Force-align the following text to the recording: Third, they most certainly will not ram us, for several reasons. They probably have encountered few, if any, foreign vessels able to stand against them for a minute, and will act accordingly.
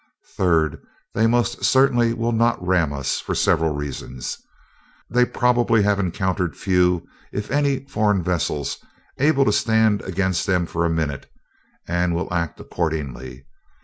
Third, 0.35 0.81
they 1.13 1.27
most 1.27 1.63
certainly 1.63 2.11
will 2.15 2.31
not 2.31 2.65
ram 2.65 2.91
us, 2.91 3.19
for 3.19 3.35
several 3.35 3.75
reasons. 3.75 4.39
They 5.11 5.25
probably 5.25 5.83
have 5.83 5.99
encountered 5.99 6.57
few, 6.57 7.07
if 7.31 7.51
any, 7.51 7.85
foreign 7.85 8.23
vessels 8.23 8.79
able 9.19 9.45
to 9.45 9.53
stand 9.53 10.01
against 10.01 10.47
them 10.47 10.65
for 10.65 10.85
a 10.85 10.89
minute, 10.89 11.31
and 11.87 12.15
will 12.15 12.33
act 12.33 12.59
accordingly. 12.59 13.45